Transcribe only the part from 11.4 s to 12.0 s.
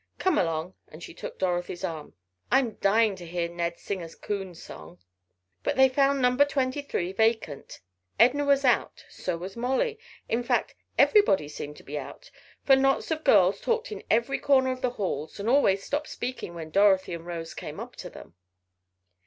seemed to be